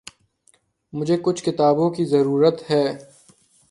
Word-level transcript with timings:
مجھے 0.93 1.17
کچھ 1.23 1.43
کتابوں 1.43 1.89
کی 1.89 2.05
ضرورت 2.05 2.69
ہے۔ 2.71 2.85